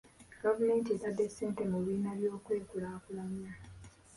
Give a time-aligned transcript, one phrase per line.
[0.43, 3.51] Gavumenti etadde ssente mu bibiina by'okwekulaakulanya.